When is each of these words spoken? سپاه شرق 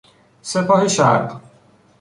سپاه 0.41 0.87
شرق 0.87 1.41